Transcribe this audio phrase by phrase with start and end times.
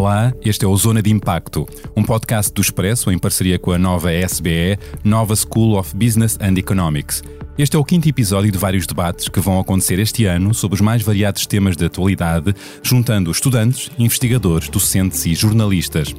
[0.00, 3.78] Olá, este é o Zona de Impacto, um podcast do Expresso em parceria com a
[3.78, 7.22] nova SBE, Nova School of Business and Economics.
[7.58, 10.80] Este é o quinto episódio de vários debates que vão acontecer este ano sobre os
[10.80, 16.16] mais variados temas de atualidade, juntando estudantes, investigadores, docentes e jornalistas.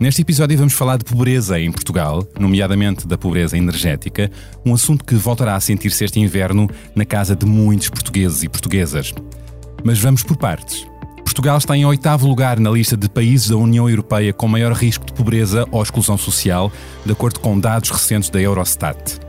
[0.00, 4.30] Neste episódio vamos falar de pobreza em Portugal, nomeadamente da pobreza energética,
[4.64, 9.12] um assunto que voltará a sentir-se este inverno na casa de muitos portugueses e portuguesas.
[9.84, 10.88] Mas vamos por partes.
[11.30, 15.06] Portugal está em oitavo lugar na lista de países da União Europeia com maior risco
[15.06, 16.72] de pobreza ou exclusão social,
[17.06, 19.20] de acordo com dados recentes da Eurostat.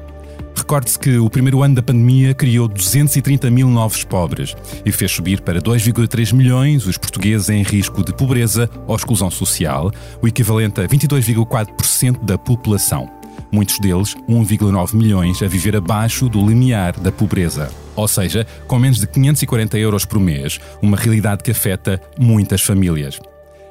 [0.55, 5.41] Recorde-se que o primeiro ano da pandemia criou 230 mil novos pobres e fez subir
[5.41, 9.91] para 2,3 milhões os portugueses em risco de pobreza ou exclusão social,
[10.23, 13.20] o equivalente a 22,4% da população
[13.51, 17.69] muitos deles 1,9 milhões a viver abaixo do limiar da pobreza.
[17.95, 23.19] Ou seja, com menos de 540 euros por mês, uma realidade que afeta muitas famílias.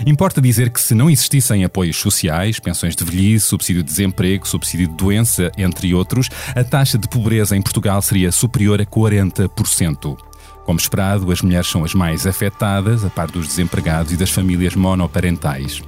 [0.07, 4.89] Importa dizer que se não existissem apoios sociais, pensões de velhice, subsídio de desemprego, subsídio
[4.89, 10.17] de doença, entre outros, a taxa de pobreza em Portugal seria superior a 40%.
[10.65, 14.75] Como esperado, as mulheres são as mais afetadas, a par dos desempregados e das famílias
[14.75, 15.83] monoparentais.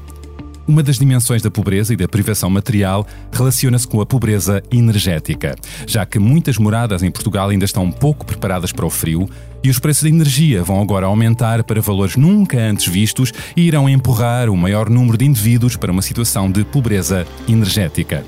[0.67, 6.07] Uma das dimensões da pobreza e da privação material relaciona-se com a pobreza energética, já
[6.07, 9.29] que muitas moradas em Portugal ainda estão pouco preparadas para o frio
[9.63, 13.89] e os preços da energia vão agora aumentar para valores nunca antes vistos e irão
[13.89, 18.25] empurrar o maior número de indivíduos para uma situação de pobreza energética.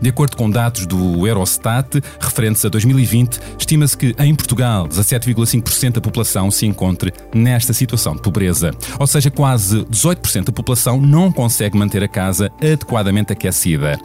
[0.00, 6.00] De acordo com dados do Eurostat, referentes a 2020, estima-se que em Portugal 17,5% da
[6.00, 8.72] população se encontre nesta situação de pobreza.
[8.98, 13.98] Ou seja, quase 18% da população não consegue manter a casa adequadamente aquecida.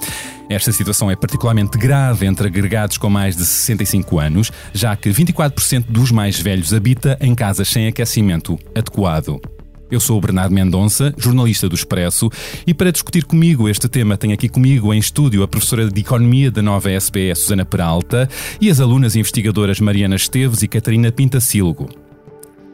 [0.49, 5.85] Esta situação é particularmente grave entre agregados com mais de 65 anos, já que 24%
[5.87, 9.39] dos mais velhos habita em casas sem aquecimento adequado.
[9.91, 12.29] Eu sou o Bernardo Mendonça, jornalista do Expresso,
[12.65, 16.49] e para discutir comigo este tema tenho aqui comigo em estúdio a professora de Economia
[16.49, 18.29] da nova SBE, Susana Peralta,
[18.61, 22.00] e as alunas investigadoras Mariana Esteves e Catarina Pintacilgo.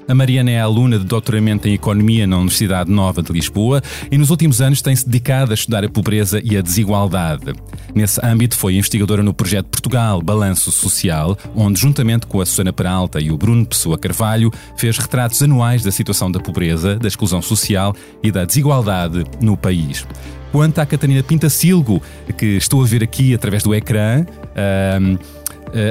[0.08, 4.30] A Mariana é aluna de doutoramento em Economia na Universidade Nova de Lisboa e nos
[4.30, 7.54] últimos anos tem-se dedicado a estudar a pobreza e a desigualdade.
[7.94, 13.20] Nesse âmbito, foi investigadora no projeto Portugal Balanço Social, onde, juntamente com a Susana Peralta
[13.20, 17.94] e o Bruno Pessoa Carvalho, fez retratos anuais da situação da pobreza, da exclusão social
[18.24, 20.08] e da desigualdade no país.
[20.54, 22.02] Quanto à Catarina Pintacilgo,
[22.38, 24.26] que estou a ver aqui através do ecrã,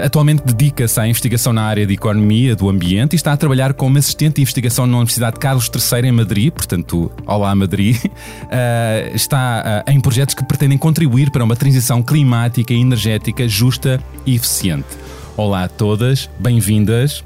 [0.05, 3.99] atualmente dedica-se à investigação na área de economia do ambiente e está a trabalhar como
[3.99, 7.97] assistente de investigação na Universidade Carlos III em Madrid, portanto, olá Madrid.
[7.97, 14.01] Uh, está uh, em projetos que pretendem contribuir para uma transição climática e energética justa
[14.25, 14.87] e eficiente.
[15.37, 17.23] Olá a todas, bem-vindas.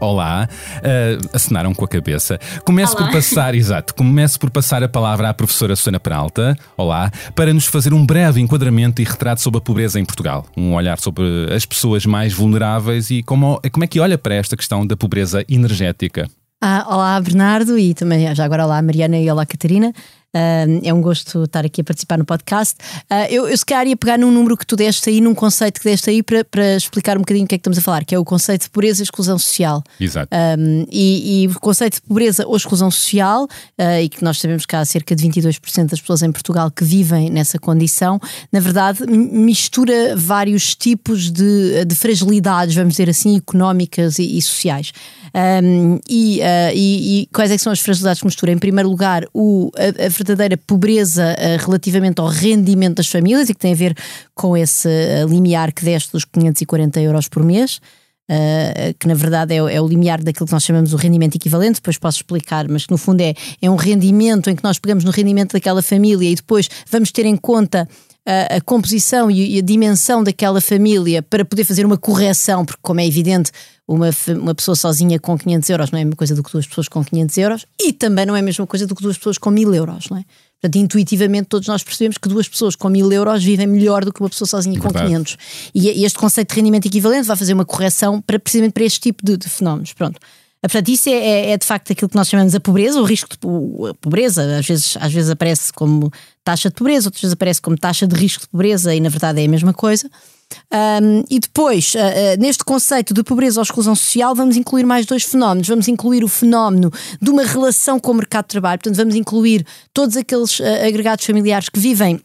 [0.00, 2.38] Olá, uh, assinaram com a cabeça.
[2.64, 3.06] Começo Olá.
[3.06, 7.66] por passar, exato, começo por passar a palavra à professora Susana Peralta, olá, para nos
[7.66, 10.46] fazer um breve enquadramento e retrato sobre a pobreza em Portugal.
[10.56, 14.56] Um olhar sobre as pessoas mais vulneráveis e como, como é que olha para esta
[14.56, 16.28] questão da pobreza energética.
[16.60, 19.92] Ah, olá, Bernardo, e também já agora olá, Mariana e olá, Catarina.
[20.34, 22.74] Uh, é um gosto estar aqui a participar no podcast.
[23.10, 25.80] Uh, eu, eu se calhar ia pegar num número que tu deste aí, num conceito
[25.80, 28.04] que deste aí, para, para explicar um bocadinho o que é que estamos a falar,
[28.04, 29.82] que é o conceito de pobreza e exclusão social.
[30.00, 30.28] Exato.
[30.58, 34.66] Um, e, e, o conceito de pobreza ou exclusão social, uh, e que nós sabemos
[34.66, 38.18] que há cerca de 22% das pessoas em Portugal que vivem nessa condição,
[38.52, 44.92] na verdade mistura vários tipos de, de fragilidades, vamos dizer assim, económicas e, e sociais.
[45.34, 46.40] Um, e,
[46.74, 48.52] e, e, quais é são as fragilidades que mistura?
[48.52, 53.54] Em primeiro lugar, o, a, a verdadeira pobreza uh, relativamente ao rendimento das famílias e
[53.54, 53.96] que tem a ver
[54.34, 57.80] com esse uh, limiar que deste dos 540 euros por mês.
[58.30, 61.74] Uh, que na verdade é, é, o limiar daquilo que nós chamamos o rendimento equivalente,
[61.74, 65.04] depois posso explicar, mas que no fundo é, é um rendimento em que nós pegamos
[65.04, 67.86] no rendimento daquela família e depois vamos ter em conta
[68.26, 72.80] a, a composição e, e a dimensão daquela família para poder fazer uma correção, porque
[72.82, 73.52] como é evidente,
[73.86, 76.66] uma, uma pessoa sozinha com 500 euros não é a mesma coisa do que duas
[76.66, 79.38] pessoas com 500 euros e também não é a mesma coisa do que duas pessoas
[79.38, 80.24] com 1000 euros, não é?
[80.60, 84.20] Portanto, intuitivamente todos nós percebemos que duas pessoas com 1000 euros vivem melhor do que
[84.20, 85.04] uma pessoa sozinha Verdade.
[85.04, 85.36] com 500.
[85.74, 89.22] E este conceito de rendimento equivalente vai fazer uma correção para, precisamente para este tipo
[89.22, 89.92] de, de fenómenos.
[89.92, 90.18] Pronto.
[90.62, 93.28] Portanto, isso é, é, é, de facto aquilo que nós chamamos a pobreza, o risco
[93.28, 93.38] de
[94.00, 94.58] pobreza.
[94.58, 96.10] Às vezes, às vezes aparece como
[96.42, 99.42] taxa de pobreza, outras vezes aparece como taxa de risco de pobreza e na verdade
[99.42, 100.10] é a mesma coisa.
[100.72, 105.06] Um, e depois, uh, uh, neste conceito de pobreza ou exclusão social, vamos incluir mais
[105.06, 105.68] dois fenómenos.
[105.68, 106.90] Vamos incluir o fenómeno
[107.20, 111.24] de uma relação com o mercado de trabalho, portanto, vamos incluir todos aqueles uh, agregados
[111.24, 112.20] familiares que vivem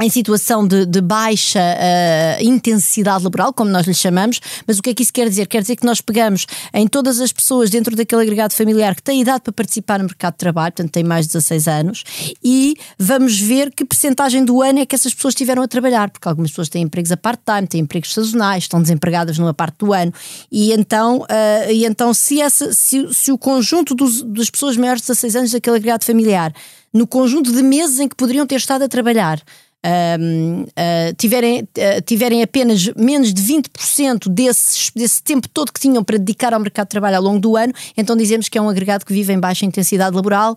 [0.00, 4.90] em situação de, de baixa uh, intensidade laboral, como nós lhe chamamos, mas o que
[4.90, 5.46] é que isso quer dizer?
[5.46, 9.22] Quer dizer que nós pegamos em todas as pessoas dentro daquele agregado familiar que têm
[9.22, 12.04] idade para participar no mercado de trabalho, portanto têm mais de 16 anos,
[12.44, 16.28] e vamos ver que percentagem do ano é que essas pessoas tiveram a trabalhar, porque
[16.28, 20.12] algumas pessoas têm empregos a part-time, têm empregos sazonais, estão desempregadas numa parte do ano,
[20.52, 25.00] e então, uh, e então se, essa, se, se o conjunto dos, das pessoas maiores
[25.00, 26.52] de 16 anos daquele agregado familiar,
[26.92, 29.42] no conjunto de meses em que poderiam ter estado a trabalhar,
[29.86, 35.80] um, uh, ah, tiverem, uh, tiverem apenas menos de 20% desse, desse tempo todo que
[35.80, 38.62] tinham para dedicar ao mercado de trabalho ao longo do ano, então dizemos que é
[38.62, 40.56] um agregado que vive em baixa intensidade laboral uh,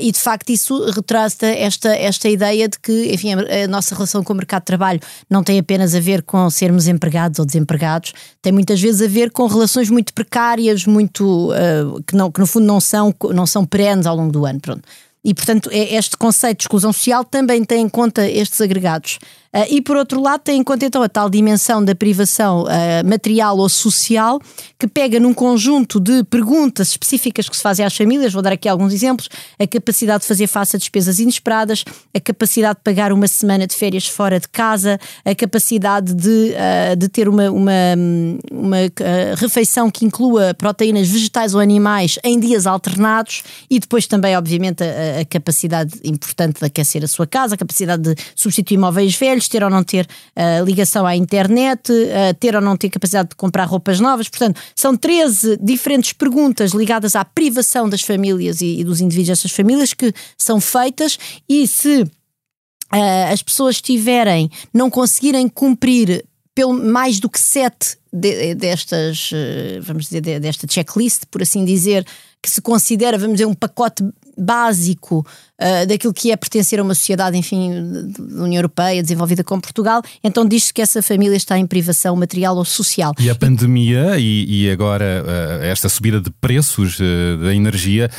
[0.00, 4.24] e de facto isso retrata esta, esta ideia de que, enfim, a, a, nossa relação
[4.24, 8.12] com o mercado de trabalho não tem apenas a ver com sermos empregados ou desempregados,
[8.40, 11.50] tem muitas vezes a ver com relações muito precárias, muito
[12.06, 14.60] que, não, que no fundo não são, não são perenes ao longo do ano.
[14.60, 14.82] Pronto.
[15.24, 19.18] E, portanto, é, este conceito de exclusão social também tem em conta estes agregados.
[19.52, 22.68] Uh, e por outro lado, tem em conta então a tal dimensão da privação uh,
[23.04, 24.40] material ou social,
[24.78, 28.68] que pega num conjunto de perguntas específicas que se fazem às famílias, vou dar aqui
[28.68, 33.26] alguns exemplos: a capacidade de fazer face a despesas inesperadas, a capacidade de pagar uma
[33.26, 37.72] semana de férias fora de casa, a capacidade de, uh, de ter uma, uma,
[38.52, 38.76] uma
[39.36, 45.22] refeição que inclua proteínas vegetais ou animais em dias alternados e depois também, obviamente, a,
[45.22, 49.62] a capacidade importante de aquecer a sua casa, a capacidade de substituir móveis velhos ter
[49.62, 50.06] ou não ter
[50.36, 54.28] uh, ligação à internet, uh, ter ou não ter capacidade de comprar roupas novas.
[54.28, 59.52] Portanto, são 13 diferentes perguntas ligadas à privação das famílias e, e dos indivíduos dessas
[59.52, 67.20] famílias que são feitas e se uh, as pessoas tiverem, não conseguirem cumprir pelo mais
[67.20, 69.30] do que sete de, destas,
[69.82, 72.04] vamos dizer, desta checklist, por assim dizer,
[72.42, 74.02] que se considera, vamos dizer, um pacote
[74.36, 75.26] básico
[75.60, 77.70] uh, daquilo que é pertencer a uma sociedade, enfim,
[78.18, 82.56] da União Europeia, desenvolvida com Portugal, então diz-se que essa família está em privação material
[82.56, 83.12] ou social.
[83.18, 88.10] E a pandemia e, e agora uh, esta subida de preços uh, da energia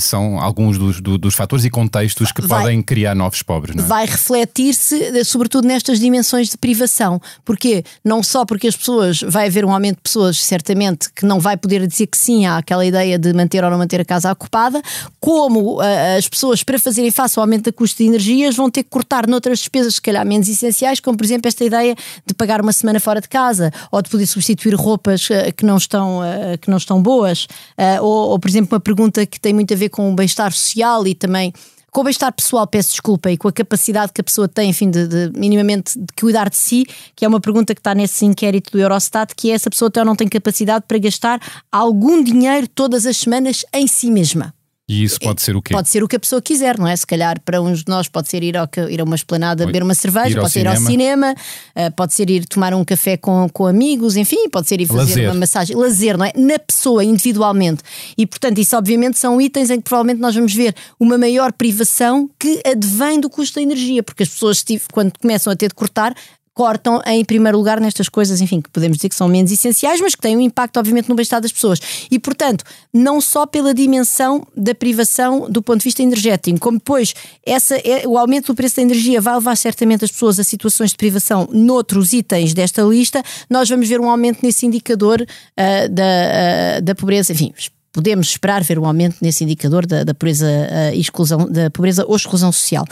[0.00, 3.84] são alguns dos, do, dos fatores e contextos que vai, podem criar novos pobres, não
[3.84, 3.86] é?
[3.86, 7.20] Vai refletir-se, sobretudo nestas dimensões de privação.
[7.44, 7.84] Porquê?
[8.04, 11.56] Não só porque as pessoas, vai haver um aumento de pessoas, certamente, que não vai
[11.56, 14.80] poder dizer que sim àquela ideia de manter ou não manter a casa ocupada,
[15.20, 15.80] como
[16.16, 18.90] as pessoas, para para fazerem face ao aumento da custo de energias, vão ter que
[18.90, 21.94] cortar noutras despesas, se calhar menos essenciais, como por exemplo esta ideia
[22.24, 25.76] de pagar uma semana fora de casa ou de poder substituir roupas uh, que não
[25.76, 27.44] estão, uh, que não estão boas.
[27.76, 30.52] Uh, ou, ou, por exemplo, uma pergunta que tem muito a ver com o bem-estar
[30.52, 31.52] social e também
[31.90, 34.90] com o bem-estar pessoal, peço desculpa, e com a capacidade que a pessoa tem, enfim,
[34.90, 36.86] de, de, minimamente de cuidar de si,
[37.16, 40.14] que é uma pergunta que está nesse inquérito do Eurostat, que é pessoa ou não
[40.14, 41.40] tem capacidade para gastar
[41.72, 44.54] algum dinheiro todas as semanas em si mesma.
[44.88, 45.74] E isso pode ser o quê?
[45.74, 46.96] Pode ser o que a pessoa quiser, não é?
[46.96, 49.82] Se calhar para uns de nós pode ser ir, ao, ir a uma esplanada beber
[49.82, 53.46] uma cerveja, pode ser ir ao cinema, uh, pode ser ir tomar um café com,
[53.52, 55.30] com amigos, enfim, pode ser ir fazer lazer.
[55.30, 55.76] uma massagem.
[55.76, 56.32] Lazer, não é?
[56.34, 57.82] Na pessoa, individualmente.
[58.16, 62.30] E portanto, isso obviamente são itens em que provavelmente nós vamos ver uma maior privação
[62.38, 66.14] que advém do custo da energia, porque as pessoas, quando começam a ter de cortar,
[66.58, 70.16] cortam em primeiro lugar nestas coisas, enfim, que podemos dizer que são menos essenciais, mas
[70.16, 71.78] que têm um impacto, obviamente, no bem-estar das pessoas.
[72.10, 77.14] E, portanto, não só pela dimensão da privação do ponto de vista energético, como depois
[77.46, 80.90] essa, é, o aumento do preço da energia vai levar certamente as pessoas a situações
[80.90, 86.78] de privação noutros itens desta lista, nós vamos ver um aumento nesse indicador uh, da,
[86.78, 87.52] uh, da pobreza, enfim,
[87.92, 92.16] podemos esperar ver um aumento nesse indicador da, da pobreza uh, exclusão, da pobreza ou
[92.16, 92.84] exclusão social.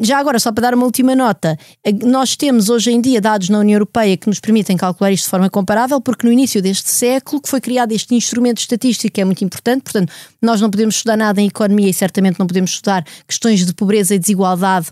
[0.00, 3.48] Já agora, só para dar uma última nota, eh, nós temos hoje em dia dados
[3.48, 6.90] na União Europeia que nos permitem calcular isto de forma comparável, porque no início deste
[6.90, 10.96] século que foi criado este instrumento estatístico que é muito importante, portanto, nós não podemos
[10.96, 14.88] estudar nada em economia e certamente não podemos estudar questões de pobreza e desigualdade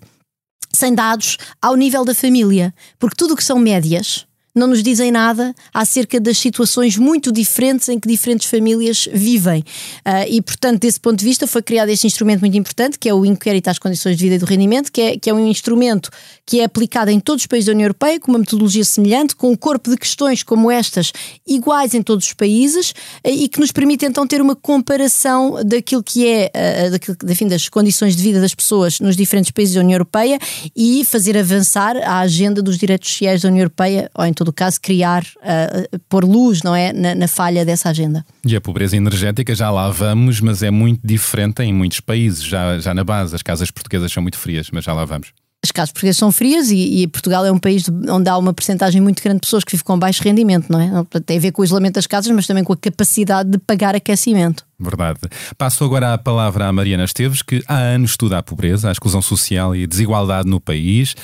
[0.72, 5.10] sem dados ao nível da família, porque tudo o que são médias não nos dizem
[5.10, 9.60] nada acerca das situações muito diferentes em que diferentes famílias vivem.
[10.06, 13.14] Uh, e, portanto, desse ponto de vista, foi criado este instrumento muito importante, que é
[13.14, 16.10] o Inquérito às Condições de Vida e do Rendimento, que é, que é um instrumento
[16.46, 19.50] que é aplicado em todos os países da União Europeia, com uma metodologia semelhante, com
[19.50, 21.12] um corpo de questões como estas,
[21.46, 26.02] iguais em todos os países, uh, e que nos permite então ter uma comparação daquilo
[26.02, 26.50] que é,
[26.86, 30.38] uh, daquilo, enfim, das condições de vida das pessoas nos diferentes países da União Europeia
[30.76, 34.52] e fazer avançar a agenda dos direitos sociais da União Europeia, ou em todo o
[34.52, 38.24] caso, criar, uh, pôr luz não é, na, na, falha dessa agenda.
[38.44, 42.78] E a pobreza energética já lá vamos, mas é muito diferente em muitos países, já,
[42.78, 43.34] já na base.
[43.34, 45.32] As casas portuguesas são muito frias, mas já lá vamos.
[45.64, 49.00] As casas portuguesas são frias e, e, Portugal é um país onde há uma percentagem
[49.00, 51.20] muito grande de pessoas que vivem com baixo rendimento, não é?
[51.20, 53.94] Tem a ver com o isolamento das casas, mas também com a capacidade de pagar
[53.94, 54.66] aquecimento.
[54.82, 55.20] Verdade.
[55.56, 59.22] Passo agora a palavra à Mariana Esteves, que há anos estuda a pobreza, a exclusão
[59.22, 61.14] social e a desigualdade no país.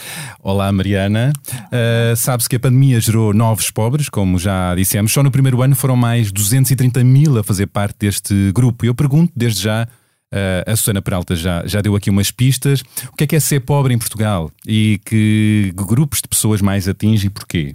[0.40, 1.32] Olá, Mariana.
[1.52, 5.12] Uh, Sabe-se que a pandemia gerou novos pobres, como já dissemos.
[5.12, 8.86] Só no primeiro ano foram mais 230 mil a fazer parte deste grupo.
[8.86, 9.88] Eu pergunto, desde já,
[10.32, 12.82] uh, a Susana Peralta já, já deu aqui umas pistas.
[13.12, 14.50] O que é que é ser pobre em Portugal?
[14.66, 17.74] E que grupos de pessoas mais atinge e porquê?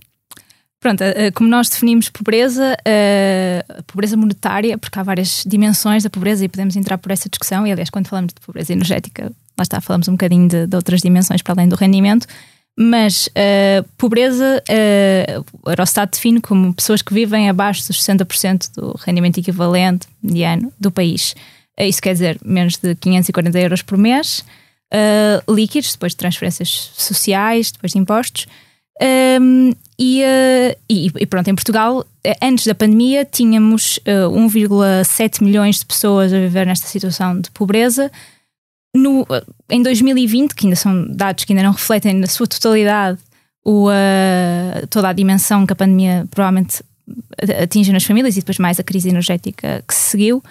[0.84, 6.44] Pronto, eh, como nós definimos pobreza, eh, pobreza monetária, porque há várias dimensões da pobreza
[6.44, 9.80] e podemos entrar por essa discussão, e aliás, quando falamos de pobreza energética, lá está,
[9.80, 12.28] falamos um bocadinho de, de outras dimensões para além do rendimento,
[12.78, 13.30] mas
[13.98, 14.62] pobreza,
[15.64, 20.92] o Eurostat define como pessoas que vivem abaixo dos 60% do rendimento equivalente mediano do
[20.92, 21.34] país.
[21.80, 24.44] Isso quer dizer menos de 540 euros por mês,
[25.48, 28.48] líquidos, depois de transferências sociais, depois de impostos.
[30.04, 35.42] E, uh, e, e, pronto, em Portugal, eh, antes da pandemia, tínhamos uh, eh, 1,7
[35.42, 38.12] milhões de pessoas a viver nesta situação de pobreza.
[38.94, 39.26] No,
[39.70, 43.18] em 2020, que ainda são dados que ainda não refletem na sua totalidade
[43.64, 46.84] o, uh, toda a dimensão que a pandemia provavelmente
[47.62, 50.44] atinge nas famílias e depois mais a crise energética que se seguiu,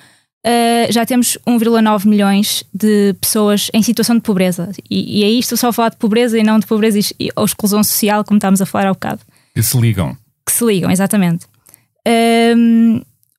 [0.45, 4.73] Uh, já temos 1,9 milhões de pessoas em situação de pobreza.
[4.91, 7.45] E, e aí estou só a falar de pobreza e não de pobreza e, ou
[7.45, 9.21] exclusão social, como estávamos a falar há bocado.
[9.55, 10.17] Que se ligam.
[10.47, 11.47] Que se ligam, exatamente.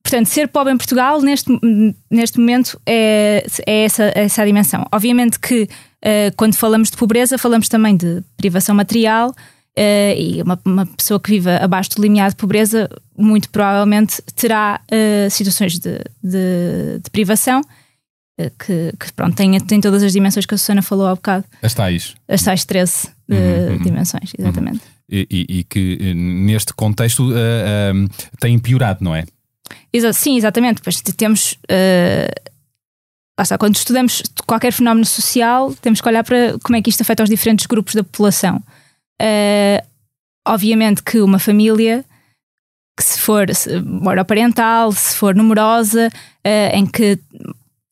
[0.04, 1.50] Portanto, ser pobre em Portugal, neste,
[2.12, 4.86] neste momento, é, é essa, essa a dimensão.
[4.92, 9.34] Obviamente que uh, quando falamos de pobreza, falamos também de privação material
[9.76, 14.80] Uh, e uma, uma, pessoa que viva abaixo do limiar de pobreza muito provavelmente terá
[14.86, 17.60] uh, situações de, de, de privação
[18.60, 21.46] que, que, pronto, tem, tem todas as dimensões que a Susana falou há bocado.
[21.60, 22.14] As tais.
[22.28, 23.78] As tais 13 uhum, uhum.
[23.80, 24.46] dimensões, uhum.
[24.46, 24.76] exatamente.
[24.76, 24.94] Uhum.
[25.16, 27.32] E, e, que neste contexto
[28.40, 29.26] tem piorado, não é?
[30.12, 30.82] Sim, exatamente.
[30.82, 31.56] Pois temos.
[33.60, 37.30] quando estudamos qualquer fenómeno social, temos que olhar para como é que isto afeta os
[37.30, 38.58] diferentes grupos da população.
[39.22, 39.86] Uh,
[40.48, 42.04] obviamente que uma família
[42.98, 43.48] que se for
[43.86, 47.18] monoparental, se for numerosa, uh, em que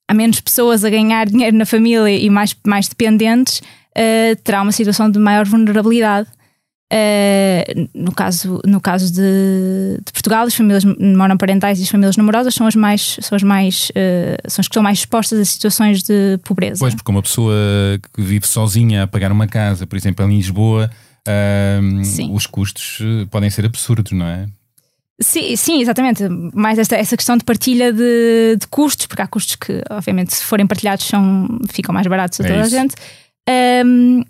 [0.08, 4.72] há menos pessoas a ganhar dinheiro na família e mais, mais dependentes, uh, terá uma
[4.72, 6.30] situação de maior vulnerabilidade.
[6.92, 12.54] Uh, no caso, no caso de, de, Portugal, as famílias monoparentais e as famílias numerosas
[12.54, 16.04] são as mais, são as mais, uh, são as que estão mais expostas a situações
[16.04, 16.80] de pobreza.
[16.80, 17.56] Pois, porque uma pessoa
[18.14, 20.92] que vive sozinha a pagar uma casa, por exemplo, em Lisboa,
[21.82, 24.48] um, os custos eh, podem ser absurdos, não é?
[25.22, 26.28] Sim, sim, exatamente.
[26.54, 30.44] Mais esta, essa questão de partilha de, de, custos, porque há custos que, obviamente, se
[30.44, 32.96] forem partilhados, são, ficam mais baratos a é toda a gente.
[33.86, 34.24] Um,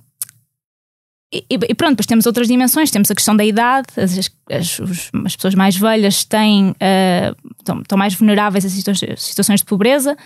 [1.33, 2.91] e, e, pronto, depois temos outras dimensões.
[2.91, 7.79] Temos a questão da idade, as, as, os, as pessoas mais velhas têm, uh, estão,
[7.79, 10.17] estão, mais vulneráveis a situações, situações de pobreza.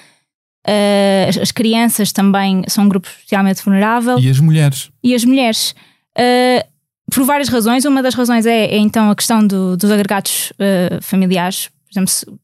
[0.67, 4.17] Uh, as, as, crianças também são um grupo especialmente vulnerável.
[4.17, 4.89] E as mulheres.
[5.03, 5.75] E as mulheres.
[6.17, 6.67] Uh,
[7.11, 7.85] por várias razões.
[7.85, 10.51] Uma das razões é, é então a questão do, dos agregados
[11.03, 11.69] familiares.
[11.85, 12.39] Por exemplo,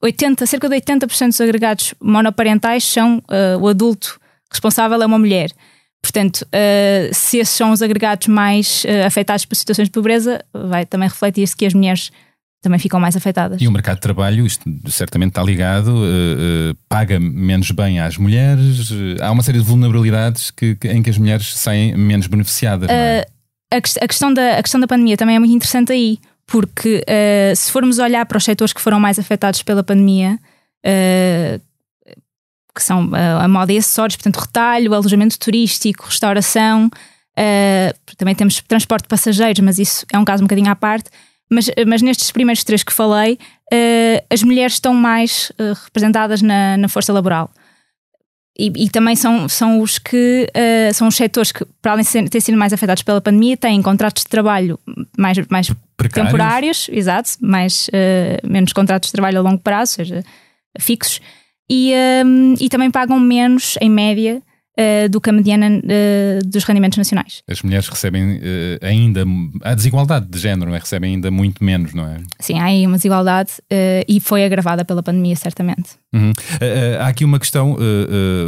[0.00, 3.20] 80, cerca de 80% dos agregados monoparentais são
[3.60, 4.20] o adulto
[4.52, 5.50] responsável é uma mulher.
[6.02, 11.08] Portanto, uh, se esses são os agregados mais afetados por situações de pobreza, vai também
[11.08, 12.10] refletir-se que as mulheres
[12.62, 13.60] também ficam mais afetadas.
[13.60, 18.16] E o mercado de trabalho, isto certamente está ligado, uh, uh, paga menos bem às
[18.16, 22.28] mulheres, uh, há uma série de vulnerabilidades que, que, em que as mulheres saem menos
[22.28, 22.88] beneficiadas.
[22.88, 23.26] É?
[23.72, 27.04] A, a, questão da, a questão da pandemia também é muito interessante aí, porque
[27.56, 30.38] se formos olhar para os setores que foram mais afetados pela pandemia,
[32.74, 33.10] que são
[33.40, 36.90] a moda e acessórios, portanto, retalho, alojamento turístico, restauração,
[38.16, 41.10] também temos transporte de passageiros, mas isso é um caso um bocadinho à parte.
[41.52, 46.78] Mas, mas nestes primeiros três que falei, uh, as mulheres estão mais uh, representadas na,
[46.78, 47.50] na, força laboral.
[48.58, 52.10] E, e, também são, são os que uh, são os setores que, para além de
[52.30, 54.80] terem sido mais afetados pela pandemia, têm contratos de trabalho
[55.18, 55.70] mais, mais
[56.12, 57.88] temporários, exato, mais,
[58.42, 60.24] menos contratos de trabalho a longo prazo, ou seja,
[60.78, 61.20] fixos,
[61.72, 61.94] e,
[62.60, 64.42] e também pagam menos, em média,
[64.78, 67.42] uh, do que a mediana uh, dos rendimentos nacionais.
[67.48, 68.40] As mulheres recebem uh,
[68.82, 69.24] ainda.
[69.62, 70.78] A desigualdade de género, não é?
[70.78, 72.18] Recebem ainda muito menos, não é?
[72.40, 73.52] Sim, há aí uma desigualdade
[74.08, 75.90] e foi agravada pela pandemia, certamente.
[76.12, 76.32] Uhum.
[77.00, 77.76] há aqui uma questão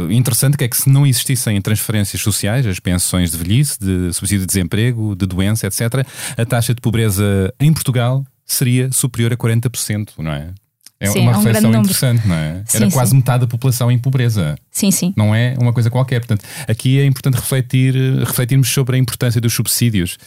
[0.09, 4.41] interessante que é que se não existissem transferências sociais, as pensões de velhice, de subsídio
[4.41, 6.05] de desemprego, de doença, etc.,
[6.37, 10.53] a taxa de pobreza em Portugal seria superior a 40%, não é?
[10.99, 12.63] É sim, uma é um reflexão interessante, não é?
[12.65, 13.17] Sim, Era quase sim.
[13.17, 14.57] metade da população em pobreza.
[14.71, 15.13] Sim, sim.
[15.15, 16.19] Não é uma coisa qualquer.
[16.19, 20.17] Portanto, aqui é importante refletir, refletirmos sobre a importância dos subsídios.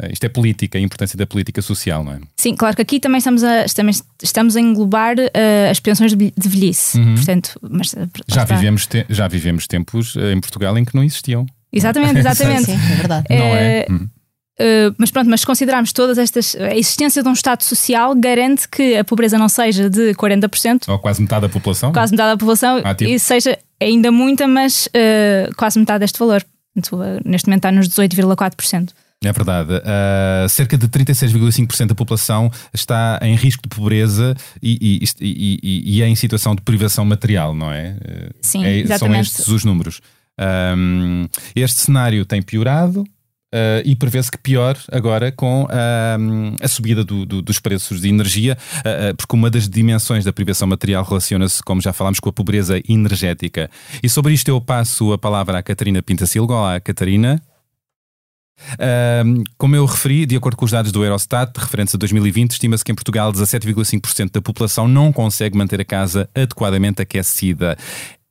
[0.00, 2.20] Uh, isto é política, a importância da política social, não é?
[2.36, 6.32] Sim, claro que aqui também estamos a, estamos, estamos a englobar uh, as pensões de,
[6.48, 6.98] velhice.
[6.98, 7.14] Uhum.
[7.14, 7.94] Portanto, mas,
[8.28, 11.46] já, vivemos te, já vivemos tempos em Portugal em que não existiam.
[11.72, 12.66] Exatamente, exatamente.
[12.66, 13.26] Sim, é verdade.
[13.30, 13.86] Não é?
[13.88, 14.08] Uhum.
[14.60, 16.56] Uh, mas pronto, mas se considerarmos todas estas.
[16.56, 20.88] A existência de um Estado social garante que a pobreza não seja de 40%.
[20.88, 21.92] Ou quase metade da população.
[21.92, 22.80] Quase metade da população.
[22.82, 23.10] Ah, tipo.
[23.10, 26.44] E seja ainda muita, mas uh, quase metade deste valor.
[26.76, 28.90] Uh, neste momento está nos 18,4%.
[29.24, 29.74] É verdade.
[29.74, 36.02] Uh, cerca de 36,5% da população está em risco de pobreza e, e, e, e,
[36.02, 37.96] é em situação de privação material, não é?
[38.40, 39.30] Sim, é, exatamente.
[39.30, 40.00] São estes os números.
[40.76, 43.04] Um, este cenário tem piorado.
[43.54, 45.68] Uh, e prevê-se que pior agora com uh,
[46.60, 50.68] a subida do, do, dos preços de energia, uh, porque uma das dimensões da privação
[50.68, 53.70] material relaciona-se, como já falámos, com a pobreza energética.
[54.02, 56.52] E sobre isto eu passo a palavra à Catarina Pintacilgo.
[56.52, 57.40] Olá, Catarina.
[59.56, 62.92] como eu referi, de acordo com os dados do Eurostat, referentes a 2020, estima-se que
[62.92, 67.78] em Portugal 17,5% da população não consegue manter a casa adequadamente aquecida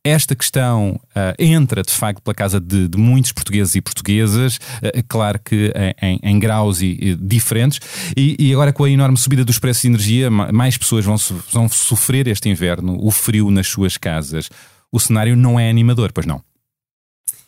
[0.08, 5.04] esta questão uh, entra de facto pela casa de, de muitos portugueses e portuguesas, uh,
[5.08, 5.72] claro que
[6.02, 7.80] em, em graus e, e diferentes,
[8.16, 11.16] e, e, agora com a enorme subida dos preços de energia, mais pessoas vão,
[11.52, 14.50] vão sofrer este inverno, o frio nas suas casas.
[14.92, 16.42] O cenário não é animador, pois não?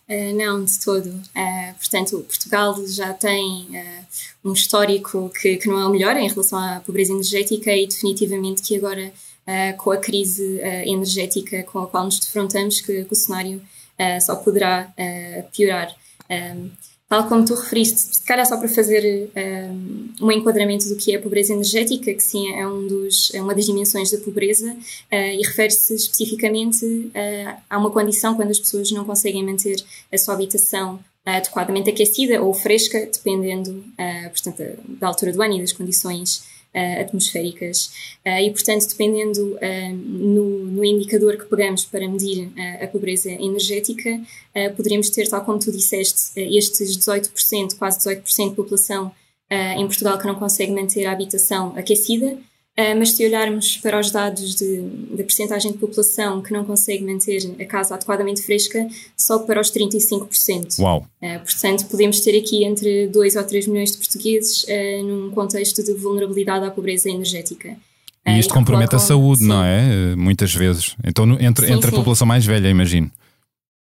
[0.09, 1.07] Uh, não, de todo.
[1.07, 6.27] Uh, portanto, Portugal já tem uh, um histórico que, que, não é o melhor em
[6.27, 9.13] relação à pobreza energética e definitivamente que agora
[9.49, 13.57] uh, com a crise uh, energética com a qual nos defrontamos, que, que o cenário
[13.57, 14.93] uh, só poderá
[15.55, 15.93] piorar.
[16.29, 16.69] Um,
[17.09, 19.31] tal como tu referiste, se calhar só para fazer
[20.21, 23.41] um, um, enquadramento do que é a pobreza energética, que sim é, um dos, é
[23.41, 24.77] uma das dimensões da pobreza
[25.11, 27.11] e refere-se especificamente
[27.67, 32.53] a uma condição quando as pessoas não conseguem manter a sua habitação adequadamente aquecida ou
[32.53, 33.83] fresca, dependendo,
[34.29, 36.43] portanto, da altura do ano e das condições
[36.75, 37.91] uh, atmosféricas.
[38.25, 44.19] Uh, e, portanto, dependendo uh, no, no, indicador que pegamos para medir a pobreza energética,
[44.75, 49.11] poderíamos ter, tal como tu disseste, estes 18%, quase 18% de população
[49.51, 52.37] em Portugal que não consegue manter a habitação aquecida,
[52.97, 57.65] mas se olharmos para os dados da percentagem de população que não consegue manter a
[57.65, 58.87] casa adequadamente fresca,
[59.17, 60.79] sobe para os 35%.
[60.79, 61.05] Uau!
[61.21, 65.83] Uh, portanto, podemos ter aqui entre 2 ou 3 milhões de portugueses uh, num contexto
[65.83, 67.75] de vulnerabilidade à pobreza energética.
[68.25, 69.47] E isto compromete a saúde, sim.
[69.47, 70.15] não é?
[70.15, 70.95] Muitas vezes.
[71.03, 71.95] Então, entre, sim, entre sim.
[71.95, 73.09] a população mais velha, imagino.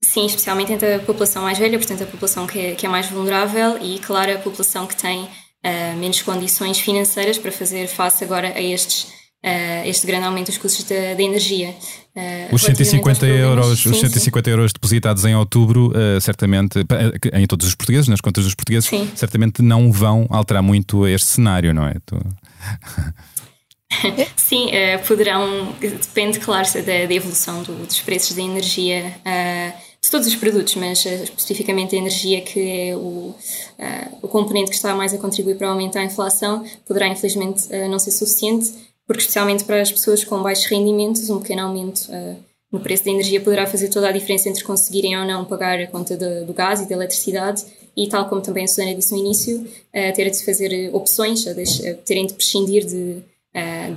[0.03, 3.09] Sim, especialmente entre a população mais velha, portanto, a população que é, que é mais
[3.09, 5.27] vulnerável e, claro, a população que tem
[5.65, 10.57] uh, menos condições financeiras para fazer face agora a estes uh, este grande aumento dos
[10.57, 11.69] custos da, da energia.
[12.15, 14.51] Uh, os 150 euros, sim, os 150 sim.
[14.51, 16.79] euros depositados em outubro, uh, certamente,
[17.33, 19.09] em todos os portugueses, nas contas dos portugueses, sim.
[19.15, 21.95] certamente não vão alterar muito este cenário, não é?
[22.05, 22.17] Tu...
[24.35, 29.15] Sim, uh, poderão, depende, claro, da, da evolução do, dos preços da energia
[30.07, 33.35] de todos os produtos, mas uh, especificamente a energia, que é o, uh,
[34.21, 37.99] o componente que está mais a contribuir para aumentar a inflação, poderá infelizmente uh, não
[37.99, 38.71] ser suficiente,
[39.05, 42.09] porque especialmente para as pessoas com baixos rendimentos, um pequeno aumento
[42.69, 45.87] no preço da energia poderá fazer toda a diferença entre conseguirem ou não pagar a
[45.87, 47.63] conta de, do gás e da eletricidade
[47.95, 49.65] e tal como também a Susana disse no início,
[50.13, 51.45] ter de fazer opções,
[52.03, 53.23] terem de prescindir de,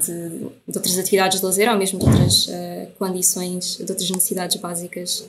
[0.07, 2.49] de, de, outras atividades de lazer ou mesmo de outras
[2.97, 5.29] condições, de outras necessidades básicas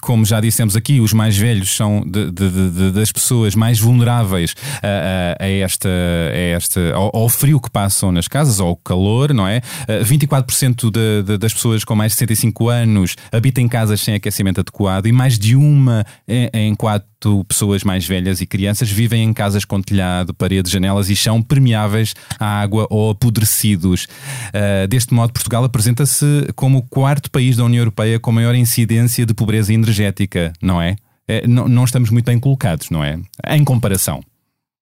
[0.00, 4.54] como já dissemos aqui, os mais velhos são de, de, de, das pessoas mais vulneráveis
[4.82, 9.32] a, a, a esta, a esta ao, ao, frio que passam nas casas, ao calor,
[9.32, 9.60] não é?
[9.88, 15.06] 24% de, das pessoas com mais de 65 anos habitam em casas sem aquecimento adequado
[15.06, 19.64] e mais de uma em, em quatro pessoas mais velhas e crianças vivem em casas
[19.64, 24.04] com telhado, paredes, janelas e chão permeáveis à água ou apodrecidos.
[24.04, 29.03] Uh, deste modo, Portugal apresenta-se como o quarto país da União Europeia com maior incidência
[29.26, 30.96] de pobreza energética, não é?
[31.26, 33.18] é não, não estamos muito bem colocados, não é?
[33.48, 34.22] Em comparação.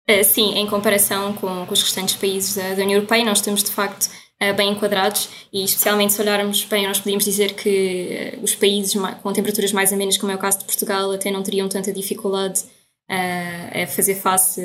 [0.10, 3.62] Uh, sim, em comparação com, com os restantes países da, da, União Europeia, nós estamos
[3.62, 4.10] de facto
[4.42, 8.96] uh, bem enquadrados e, especialmente, se olharmos bem, nós podíamos dizer que uh, os países
[9.22, 12.64] com temperaturas mais amenas, como é o caso de Portugal, até não teriam tanta dificuldade
[13.10, 14.62] a fazer face,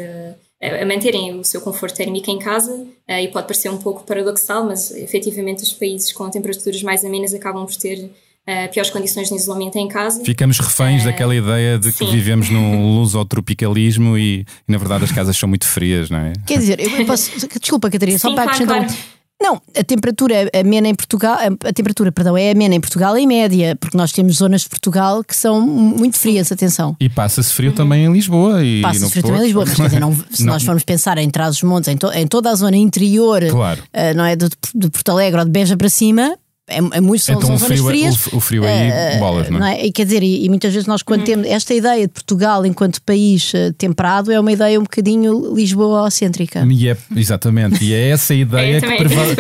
[0.61, 2.85] a manterem o seu conforto térmico em casa.
[3.09, 7.65] e pode parecer um pouco paradoxal, mas efetivamente os países com temperaturas mais amenas acabam
[7.65, 8.11] por ter
[8.49, 10.25] uh, piores condições de isolamento em casa.
[10.25, 12.11] Ficamos reféns uh, daquela ideia de que sim.
[12.11, 16.33] vivemos num lusotropicalismo e, e, na verdade, as casas são muito frias, não é?
[16.47, 17.31] Quer dizer, eu posso.
[17.61, 18.79] Desculpa, Catarina, só sim, para acrescentar.
[18.79, 19.23] Claro, claro.
[19.43, 23.75] Não, a temperatura amena em Portugal, a temperatura, perdão, é amena em Portugal em média,
[23.75, 26.97] porque nós temos zonas de Portugal que são muito frias, atenção.
[27.01, 28.65] E passa-se frio também em Lisboa.
[28.65, 30.53] E passa-se frio também em Lisboa, mas dizer, não, se não.
[30.53, 33.83] nós formos pensar em Trás-os-Montes, em, to, em, toda a zona interior, claro.
[33.83, 37.21] uh, não é, de, de Porto Alegre ou de Beja para cima, é, é muito,
[37.23, 38.27] são, então, são o frio, é- frias.
[38.29, 39.61] O, o frio aí uh, bolas, não é?
[39.61, 39.87] Não é?
[39.87, 41.27] E quer dizer, e, e, muitas vezes nós quando uhum.
[41.27, 46.61] temos esta ideia de Portugal enquanto país uh, temperado é uma ideia um bocadinho Lisboa-cêntrica.
[46.61, 49.35] É, exatamente, e é essa ideia que, preva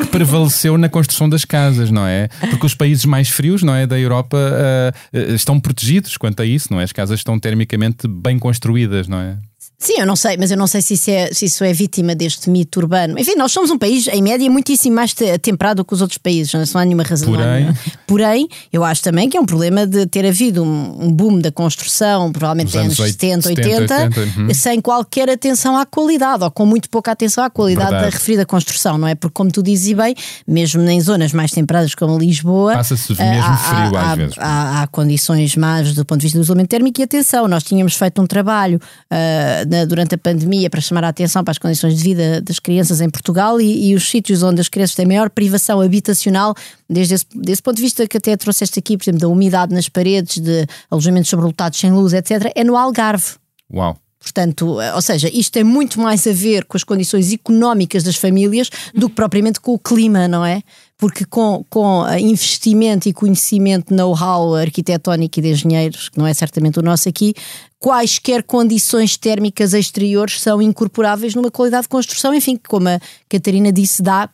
[0.00, 2.28] que, prevaleceu na construção das casas, não é?
[2.50, 6.68] Porque os países mais frios, não é, da Europa uh, estão protegidos quanto a isso,
[6.70, 6.84] não é?
[6.84, 9.38] As casas estão termicamente bem construídas, não é?
[9.82, 12.14] Sim, eu não sei, mas eu não sei se isso, é, se isso é vítima
[12.14, 13.18] deste mito urbano.
[13.18, 16.80] Enfim, nós somos um país, em média, muitíssimo mais temperado que os outros países, não
[16.80, 17.32] há nenhuma razão.
[17.32, 17.74] Porém,
[18.06, 21.50] Porém eu acho também que é um problema de ter havido um, um boom da
[21.50, 24.54] construção, provavelmente nos anos 70, 80, 80, 80 uhum.
[24.54, 28.10] sem qualquer atenção à qualidade, ou com muito pouca atenção à qualidade Verdade.
[28.10, 29.14] da referida construção, não é?
[29.14, 30.14] Porque, como tu dizes bem,
[30.46, 34.34] mesmo em zonas mais temperadas como Lisboa, passa-se mesmo eh, há, frio há, às vezes.
[34.38, 37.94] Há, há, condições más do ponto de vista do isolamento térmico e atenção, nós tínhamos
[37.94, 38.78] feito um trabalho.
[39.10, 42.58] Uh, na, durante a pandemia para chamar a atenção para as condições de vida das
[42.58, 46.54] crianças em Portugal e, e os sítios onde as crianças têm maior privação habitacional,
[46.88, 49.88] desde esse desse ponto de vista que até trouxeste aqui, por exemplo, da umidade nas
[49.88, 53.36] paredes, de alojamentos sobrelotados sem luz, etc., é no Algarve.
[53.72, 53.96] Uau!
[54.22, 58.68] Portanto, ou seja, isto tem muito mais a ver com as condições económicas das famílias
[58.94, 60.62] do que propriamente com o clima, não é?
[60.98, 66.78] Porque com, com investimento e conhecimento, know-how arquitetónico e de engenheiros, que não é certamente
[66.78, 67.32] o nosso aqui,
[67.78, 74.02] quaisquer condições térmicas exteriores são incorporáveis numa qualidade de construção, enfim, como a Catarina disse,
[74.02, 74.28] dá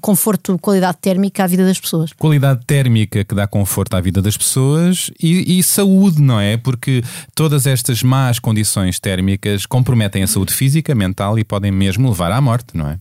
[0.00, 2.12] conforto, qualidade térmica à vida das pessoas.
[2.12, 6.56] Qualidade térmica que dá conforto à vida das pessoas e, e, saúde, não é?
[6.56, 7.02] Porque
[7.34, 12.40] todas estas más condições térmicas comprometem a saúde física, mental e podem mesmo levar à
[12.40, 12.98] morte, não é?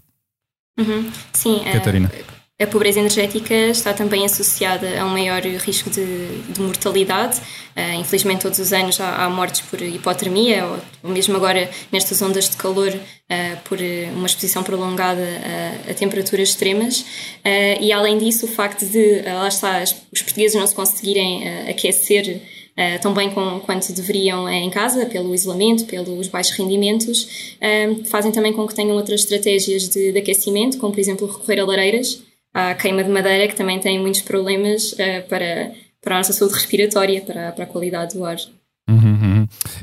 [0.80, 1.12] Uhum.
[1.34, 2.12] Sim, Catarina.
[2.60, 7.38] A pobreza energética está também associada a um maior risco de, de mortalidade.
[7.76, 12.20] Uh, infelizmente, todos os anos há, há mortes por hipotermia, ou, ou, mesmo agora nestas
[12.20, 13.78] ondas de calor, uh, por
[14.16, 17.02] uma exposição prolongada a, a temperaturas extremas.
[17.02, 22.42] Uh, e além disso, o facto de, lá está, os portugueses não se conseguirem aquecer
[22.78, 27.24] Uh, tão bem com, quanto deveriam em casa, pelo isolamento, pelos baixos rendimentos,
[27.58, 31.60] uh, fazem também com que tenham outras estratégias de, de, aquecimento, como por exemplo recorrer
[31.60, 32.22] a lareiras,
[32.58, 36.56] à queima de madeira, que também tem muitos problemas uh, para, para a nossa saúde
[36.56, 38.38] respiratória, para, para a qualidade do ar.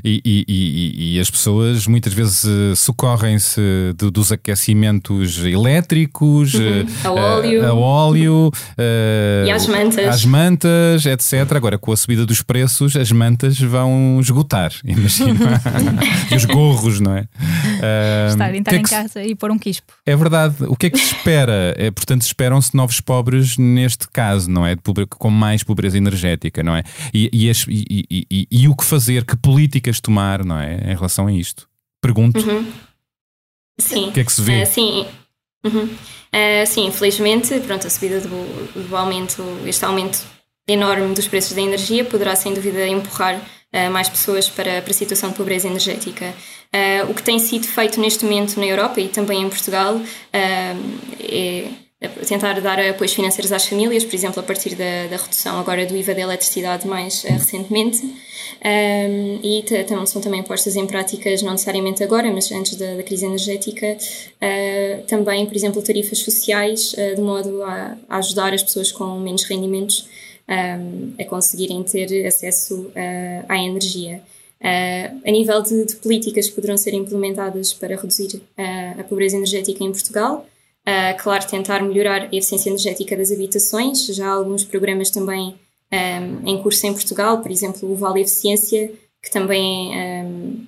[0.07, 3.59] E, e, e, as pessoas muitas vezes uh, socorrem-se
[3.97, 6.83] dos aquecimentos elétricos, uhum.
[6.83, 8.51] uh, a óleo, a óleo uh,
[9.47, 10.07] e às mantas.
[10.07, 11.51] às mantas, etc.
[11.55, 15.59] Agora, com a subida dos preços, as mantas vão esgotar, imagina.
[16.31, 17.27] e os gorros, não é?
[18.29, 19.91] Estar, entrar é em casa e pôr um quispo.
[20.05, 20.65] É verdade.
[20.67, 21.73] O que é que se espera?
[21.79, 24.75] É, portanto, esperam-se novos pobres neste caso, não é?
[25.09, 26.83] Com mais pobreza energética, não é?
[27.11, 30.91] E, e, as, e, e o que fazer, que políticas tomar, não é?
[30.91, 31.67] Em relação a isto.
[32.01, 32.39] Pergunto.
[32.39, 32.71] Uhum.
[33.79, 34.09] Sim.
[34.09, 34.63] O que é que se vê?
[34.63, 35.07] Uh, sim.
[35.65, 35.83] Uhum.
[35.85, 40.19] Uh, sim, infelizmente, pronto, a subida do, do, aumento, este aumento
[40.67, 44.93] enorme dos preços da energia poderá sem dúvida empurrar uh, mais pessoas para, para a
[44.93, 46.33] situação de pobreza energética.
[47.09, 50.01] O que tem sido feito neste momento na Europa e também em Portugal
[50.33, 51.84] é
[52.27, 55.95] tentar dar apoios financeiros às famílias, por exemplo, a partir da, da redução agora do
[55.95, 58.03] IVA da eletricidade mais uh, recentemente.
[58.03, 59.63] Um, e
[60.07, 65.03] são também postas em práticas, não necessariamente agora, mas antes da, da crise energética, uh,
[65.07, 69.43] também, por exemplo, tarifas sociais, uh, de modo a, a, ajudar as pessoas com menos
[69.43, 70.07] rendimentos
[70.47, 72.91] um, a conseguirem ter acesso
[73.49, 74.21] à energia.
[74.61, 78.41] a nível de, de, políticas que poderão ser implementadas para reduzir
[78.99, 80.45] a pobreza energética em Portugal,
[80.87, 84.05] Uh, claro, tentar melhorar a eficiência energética das habitações.
[84.05, 85.55] Já há alguns programas também
[85.91, 90.67] um, em curso em Portugal, por exemplo, o Vale Eficiência, que também um,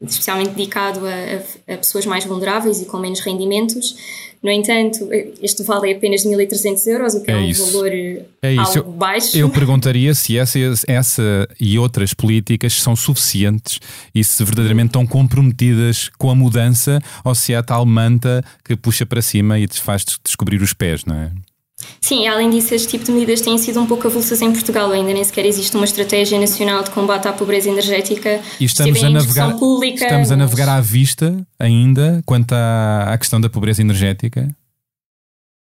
[0.00, 3.96] especialmente dedicado a, a, pessoas mais vulneráveis e com menos rendimentos.
[4.42, 5.08] No entanto,
[5.42, 7.66] este vale apenas de 1.300 euros, o que é, é um isso.
[7.66, 9.36] valor é algo eu, baixo.
[9.36, 13.78] Eu perguntaria se essa, essa e outras políticas são suficientes
[14.14, 18.74] e se verdadeiramente estão comprometidas com a mudança ou se é a tal manta que
[18.74, 21.30] puxa para cima e te faz descobrir os pés, não é?
[22.00, 24.90] Sim, além disso, este tipo de medidas têm sido um pouco avulsas em Portugal.
[24.90, 28.40] Ainda nem sequer existe uma estratégia nacional de combate à pobreza energética.
[28.58, 33.40] E estamos, a navegar, pública, estamos a navegar à vista ainda quanto à, à questão
[33.40, 34.54] da pobreza energética?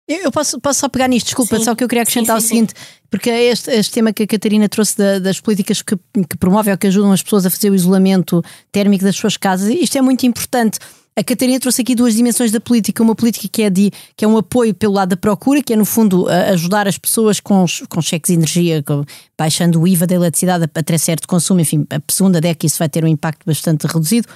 [0.08, 1.64] Eu posso, posso só pegar nisto, desculpa, sim.
[1.64, 2.74] só que eu queria acrescentar sim, sim, o seguinte,
[3.10, 6.72] porque é este, este tema que a Catarina trouxe da, das políticas que, que promovem
[6.72, 10.02] ou que ajudam as pessoas a fazer o isolamento térmico das suas casas, isto é
[10.04, 10.78] muito importante
[11.18, 13.02] A Catarina trouxe aqui duas dimensões da política.
[13.02, 15.76] Uma política que é, de, que é um apoio pelo lado da procura, que é,
[15.76, 19.06] no fundo, ajudar as pessoas com, com cheques de energia, com,
[19.38, 21.62] baixando o IVA da eletricidade até certo consumo.
[21.62, 24.28] Enfim, a segunda década isso vai ter um impacto bastante reduzido.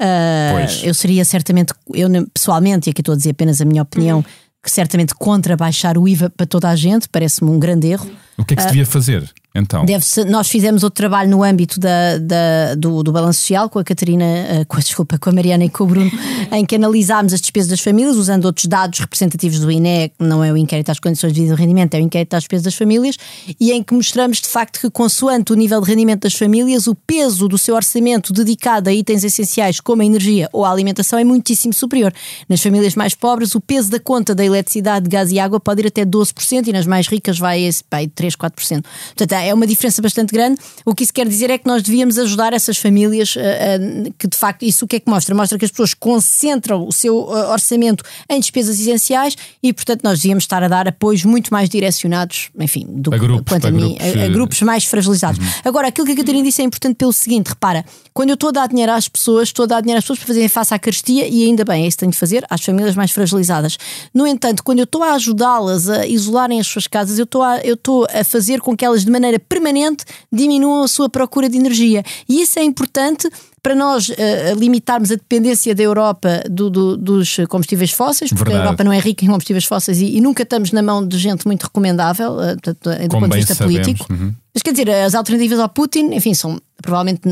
[0.00, 4.18] Uh, eu seria certamente, eu pessoalmente, e aqui estou a dizer apenas a minha opinião,
[4.18, 4.24] uhum.
[4.62, 8.10] que certamente contra baixar o IVA para toda a gente, parece-me um grande erro.
[8.36, 9.32] O que é que se devia fazer?
[9.56, 9.84] Então.
[10.28, 14.24] nós fizemos outro trabalho no âmbito da, da do, do balanço social com a Catarina,
[14.24, 16.10] uh, com, desculpa, com a Mariana e com o Bruno,
[16.52, 20.52] em que analisámos as despesas das famílias usando outros dados representativos do INE, não é
[20.52, 23.16] o inquérito às condições de vida e rendimento, é o inquérito às despesas das famílias,
[23.58, 26.94] e em que mostramos de facto que, consoante o nível de rendimento das famílias, o
[26.94, 31.24] peso do seu orçamento dedicado a itens essenciais como a energia ou a alimentação é
[31.24, 32.12] muitíssimo superior.
[32.48, 35.86] Nas famílias mais pobres, o peso da conta da eletricidade, gás e água pode ir
[35.86, 38.84] até 12% e nas mais ricas vai a 3, 4%.
[39.16, 40.60] Portanto, é uma diferença bastante grande.
[40.84, 44.26] O que isso quer dizer é que nós devíamos ajudar essas famílias, uh, uh, que
[44.26, 45.34] de facto, isso o que é que mostra?
[45.34, 50.18] Mostra que as pessoas concentram o seu uh, orçamento em despesas essenciais e, portanto, nós
[50.18, 53.72] devíamos estar a dar apoios muito mais direcionados, enfim, do a grupos, quanto a, a
[53.72, 55.38] mim, grupos, a, a, grupos mais fragilizados.
[55.38, 55.52] Uhum.
[55.64, 58.52] Agora, aquilo que a Catarina disse é importante pelo seguinte: repara, quando eu estou a
[58.52, 61.28] dar dinheiro às pessoas, estou a dar dinheiro às pessoas para fazerem face à carestia
[61.28, 63.78] e ainda bem, é isso que tenho de fazer às famílias mais fragilizadas.
[64.12, 67.58] No entanto, quando eu estou a ajudá-las a isolarem as suas casas, eu estou a,
[67.60, 71.56] eu estou a fazer com que elas de maneira permanente diminuam a sua procura de
[71.56, 72.02] energia.
[72.28, 73.28] E isso é importante
[73.62, 74.14] para nós uh,
[74.56, 78.62] limitarmos a dependência da Europa do, do, dos combustíveis fósseis, porque Verdade.
[78.62, 81.18] a Europa não é rica em combustíveis fósseis e, e, nunca estamos na mão de
[81.18, 83.82] gente muito recomendável, uh, do ponto de vista sabemos.
[83.82, 84.12] político.
[84.12, 84.32] Uhum.
[84.54, 87.22] Mas quer dizer, as alternativas ao Putin, enfim, são provavelmente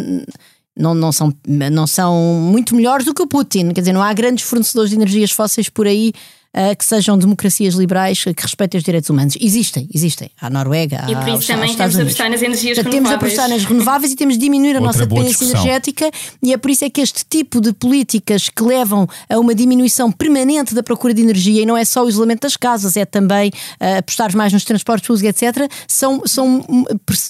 [0.77, 2.15] não, não, são, não são
[2.51, 3.71] muito melhores do que o Putin.
[3.71, 6.13] Quer dizer, não há grandes fornecedores de energias fósseis por aí
[6.55, 9.37] uh, que sejam democracias liberais que respeitem os direitos humanos.
[9.41, 10.31] Existem, existem.
[10.41, 12.95] Há a Noruega, e por isso há, também temos de apostar nas energias renováveis.
[12.95, 16.11] Temos de apostar nas renováveis e temos de diminuir a Outra nossa dependência energética
[16.43, 20.13] e é por isso é que este tipo de políticas que levam a uma diminuição
[20.13, 23.51] permanente da procura de energia e não é só o isolamento das casas, é também
[23.81, 26.65] uh, apostar mais nos transportes públicos, etc., são, são,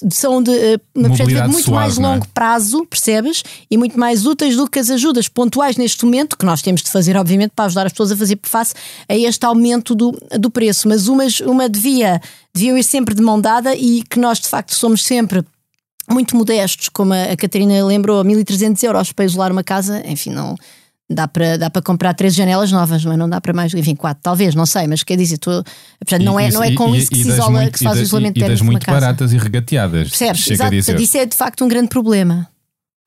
[0.09, 2.01] são de uh, uma perspectiva muito suave, mais é?
[2.01, 2.27] longo é?
[2.33, 3.43] prazo, percebes?
[3.69, 6.89] E muito mais úteis do que as ajudas pontuais neste momento, que nós temos de
[6.89, 8.73] fazer, obviamente, para ajudar as pessoas a fazer face
[9.07, 12.21] a a este aumento do, do preço, mas umas, uma devia,
[12.53, 15.43] deviam ir sempre de mão dada e que nós de facto somos sempre
[16.09, 20.55] muito modestos, como a, Catarina lembrou, 1300 euros para isolar uma casa, enfim, não
[21.09, 24.21] dá para, dá para comprar três janelas novas, mas não dá para mais, enfim, quatro,
[24.21, 25.49] talvez, não sei, mas quer dizer, tu,
[25.99, 27.99] portanto, não, é, não é com e, isso que se isola, muito, que se faz
[27.99, 28.51] o isolamento térmico.
[28.51, 30.09] E das muito baratas e regateadas.
[30.09, 30.49] Percebes?
[30.49, 32.47] Exato, isso é de facto um grande problema.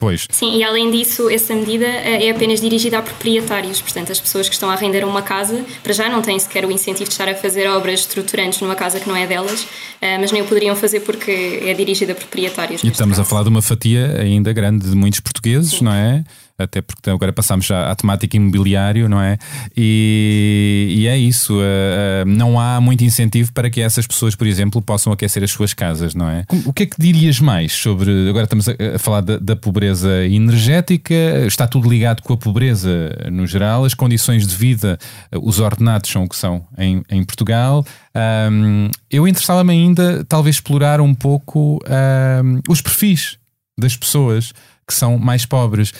[0.01, 0.29] Pois.
[0.31, 4.49] Sim, e além disso, essa medida eh, é apenas dirigida a proprietários, portanto, as pessoas
[4.49, 7.29] que estão a render uma casa, para já não têm sequer o incentivo de estar
[7.29, 9.67] a fazer obras estruturantes numa casa que não é delas,
[10.01, 12.85] eh, mas nem o poderiam fazer porque é dirigida a proprietários.
[12.85, 13.23] E estamos caso.
[13.23, 15.87] a falar de uma fatia ainda grande de muitos portugueses, Sim.
[15.87, 16.23] não é?
[16.59, 19.38] Até porque agora passamos já à temática imobiliário, não é?
[19.77, 24.83] E, e é isso, uh, não há muito incentivo para que essas pessoas, por exemplo,
[24.83, 26.44] possam aquecer as suas casas, não é?
[26.64, 28.29] O que é que dirias mais sobre.
[28.29, 31.14] Agora estamos a, a falar da, da, pobreza energética,
[31.47, 34.99] está tudo ligado com a pobreza no geral, as condições de vida,
[35.33, 37.85] os ordenados são o que são em, em Portugal.
[38.51, 43.38] Um, eu interessava-me ainda, talvez, explorar um pouco um, os perfis
[43.79, 44.53] das pessoas
[44.87, 45.92] que são mais pobres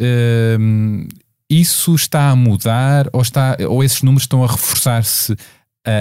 [0.00, 1.08] uh,
[1.48, 5.36] isso está a mudar ou, está, ou esses números estão a reforçar-se uh,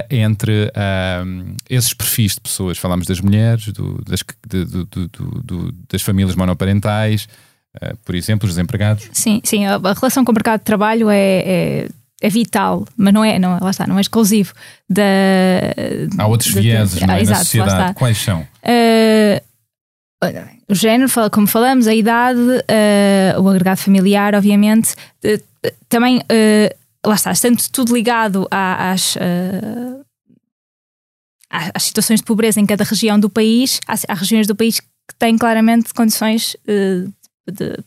[0.10, 2.78] entre uh, esses perfis de pessoas?
[2.78, 7.28] Falámos das mulheres, do, das, de, do, do, das famílias monoparentais,
[7.76, 9.10] uh, por exemplo, os desempregados.
[9.12, 11.88] Sim, sim, a, a, relação com o mercado de trabalho é, é
[12.22, 14.54] é vital, mas não é, não, lá está, não é exclusivo
[14.90, 15.04] da.
[16.18, 17.94] Há outros vieses não é, exato, na sociedade.
[17.96, 18.48] Quais são?
[20.70, 24.94] O género, como falamos, a idade, uh, o agregado familiar, obviamente,
[25.26, 29.18] uh, também, uh, lá está, estando tudo ligado às,
[31.50, 35.16] às situações de pobreza em cada região do país, há, há regiões do país que
[35.20, 37.78] têm claramente condições de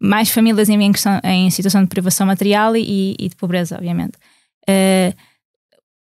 [0.00, 0.78] mais famílias em,
[1.24, 4.14] em, situação de privação material e, e de pobreza, obviamente.
[4.62, 5.14] Uh,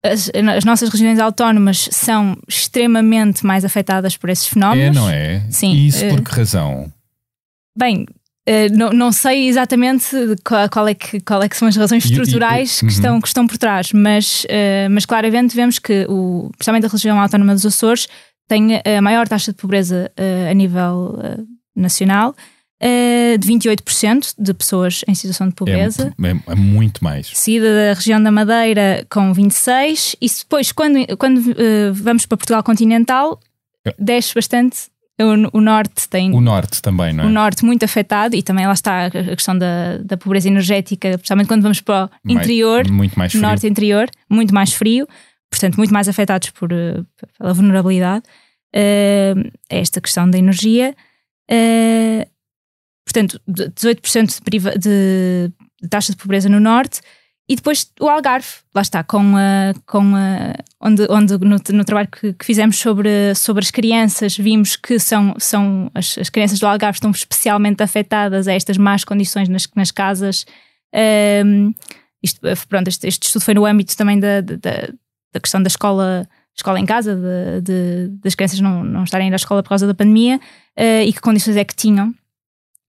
[0.05, 4.97] as, as, nossas regiões autónomas são extremamente mais afetadas por esses fenómenos.
[4.97, 5.47] É, não é?
[5.51, 5.73] Sim.
[5.73, 6.93] E isso por que razão?
[7.77, 8.07] Bem,
[8.73, 10.07] não, não sei exatamente
[10.45, 13.47] qual, qual, é que, qual é que são as razões estruturais que, estão, que estão
[13.47, 14.45] por trás, mas,
[14.91, 18.09] mas claramente vemos que, o, principalmente a região autónoma dos Açores,
[18.49, 20.11] tem a maior taxa de pobreza
[20.51, 21.19] a nível
[21.75, 22.35] nacional
[22.83, 26.12] uh, de 28% de pessoas em situação de pobreza.
[26.23, 27.29] É, é, é, muito mais.
[27.33, 30.16] Seguida da região da Madeira com 26%.
[30.21, 33.38] E depois, quando, quando uh, vamos para Portugal continental,
[33.87, 33.95] é.
[33.99, 34.92] desce bastante
[35.53, 36.33] o, norte tem.
[36.35, 37.27] O norte também, não é?
[37.27, 41.47] O norte muito afetado e também lá está a questão da, da pobreza energética, especialmente
[41.47, 43.42] quando vamos para o interior, muito mais frio.
[43.42, 45.07] norte interior, muito mais frio,
[45.49, 46.71] portanto, muito mais afetados por,
[47.38, 48.25] pela vulnerabilidade.
[48.75, 50.95] Uh, esta questão da energia.
[51.49, 52.27] Uh,
[53.12, 57.01] portanto, 18% de, de, de taxa de pobreza no norte
[57.48, 62.09] e depois o Algarve, lá está, com a, com a, onde, onde no, no trabalho
[62.09, 66.66] que, que, fizemos sobre, sobre as crianças, vimos que são, são as, as crianças do
[66.66, 70.46] Algarve estão especialmente afetadas a estas más condições nas, nas casas.
[71.44, 71.75] Um,
[72.22, 74.88] isto, pronto, este, este, estudo foi no âmbito também da, da,
[75.33, 79.31] da questão da escola, escola em casa, de, de, das crianças não, não estarem a
[79.31, 80.37] ir à escola por causa da pandemia
[80.79, 82.14] uh, e que condições é que tinham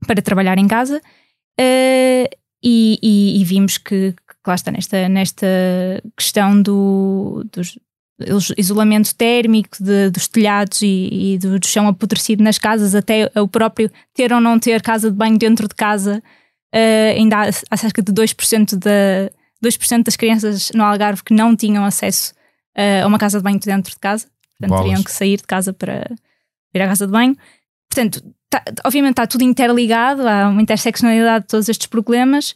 [0.06, 1.02] para trabalhar em casa.
[1.60, 2.28] Uh,
[2.64, 5.46] e, e, e, vimos que, que lá está nesta, nesta
[6.18, 7.78] questão do, dos,
[8.58, 13.92] isolamento térmico de, dos telhados e, e, do chão apodrecido nas casas, até o próprio
[14.14, 16.24] ter ou não ter casa de banho dentro de casa,
[16.74, 21.56] uh, ainda há, há cerca de 2%, da, 2 das crianças no Algarve que não
[21.56, 22.34] tinham acesso
[22.78, 24.86] uh, a uma casa de banho dentro de casa, portanto Bolas.
[24.86, 26.10] teriam que sair de casa para
[26.74, 27.36] ir à casa de banho.
[27.90, 28.24] Portanto,
[28.60, 32.54] tá, obviamente está tudo interligado, há uma interseccionalidade de todos estes problemas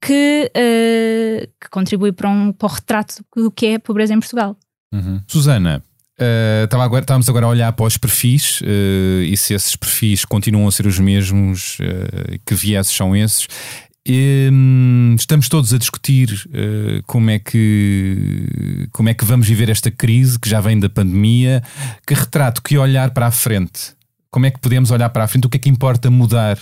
[0.00, 4.20] que, uh, que contribui para, um, para o retrato do que é a pobreza em
[4.20, 4.56] Portugal.
[4.92, 5.20] Uhum.
[5.26, 5.82] Susana,
[6.20, 10.68] Uh, agora, estávamos agora a olhar para os perfis uh, e se esses perfis continuam
[10.68, 13.48] a ser os mesmos, uh, que vieses são esses.
[14.06, 16.28] E, um, estamos todos a discutir
[17.06, 21.62] como, é que, como é que vamos viver esta crise que já vem da pandemia.
[22.06, 23.94] Que retrato, que olhar para a frente?
[24.30, 25.46] Como é que podemos olhar para a frente?
[25.46, 26.56] O que é que importa mudar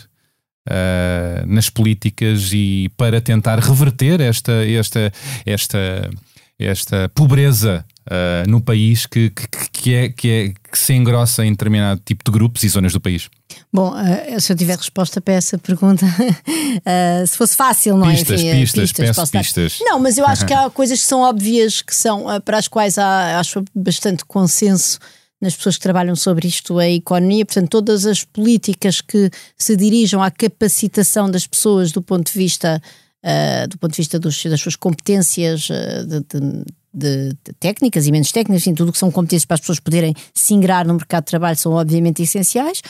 [0.69, 5.13] uh, nas políticas e para tentar reverter esta, esta,
[5.45, 6.11] esta,
[6.59, 11.51] esta pobreza uh, no país que, que, que, é, que, é, que se engrossa em
[11.51, 13.29] determinado tipo de grupos e zonas do país?
[13.73, 18.41] Bom, uh, se eu tiver resposta para essa pergunta, uh, se fosse fácil, não pistas,
[18.41, 18.45] é?
[18.45, 19.79] Enfim, pistas, pistas, peço pistas.
[19.83, 22.99] Não, mas eu acho que há coisas que são óbvias, que são para as quais
[22.99, 24.99] há, acho, bastante consenso
[25.41, 30.23] nas pessoas que trabalham sobre isto, a economia, portanto, todas as políticas que se dirijam
[30.23, 32.83] à capacitação das pessoas do ponto de vista,
[33.25, 38.07] uh, do ponto de vista dos, das suas competências uh, de, de, de, de, técnicas
[38.07, 40.95] e menos técnicas, enfim, tudo que são competências para as pessoas poderem se ingrar no
[40.95, 42.83] mercado de trabalho são obviamente essenciais.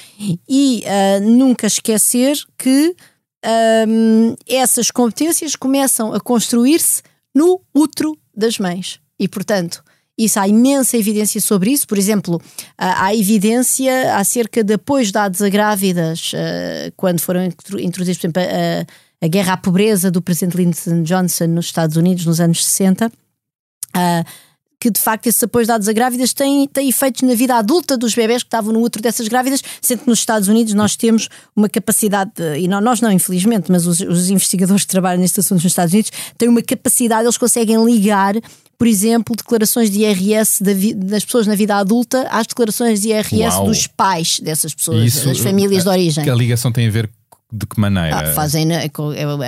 [0.48, 2.94] E uh, nunca esquecer que
[4.48, 8.98] essas competências começam a construir-se no útero das mães.
[9.18, 9.82] E, portanto,
[10.18, 11.86] isso há imensa evidência sobre isso.
[11.86, 12.42] Por exemplo,
[12.76, 18.42] há evidência acerca de apoios dados a grávidas uh, quando foram introduzidos, por exemplo,
[19.22, 23.06] a, guerra à pobreza do presidente Lyndon Johnson nos Estados Unidos nos anos 60.
[23.06, 23.10] Uh,
[23.96, 24.24] eh,
[24.80, 28.14] que de facto esses apoios dados a grávidas têm, têm efeitos na vida adulta dos
[28.14, 31.68] bebés que estavam no útero dessas grávidas, sendo que nos Estados Unidos nós temos uma
[31.68, 35.64] capacidade, de, e não, nós não, infelizmente, mas os, os investigadores que trabalham nestes assuntos
[35.64, 38.34] nos Estados Unidos têm uma capacidade, eles conseguem ligar
[38.78, 40.62] por exemplo, declarações de IRS
[40.96, 43.66] das pessoas na vida adulta às declarações de IRS Uau.
[43.66, 46.30] dos pais dessas pessoas, Isso, das famílias de origem.
[46.30, 47.10] A ligação tem a ver
[47.50, 48.30] de que maneira?
[48.30, 48.90] Ah, fazem, né,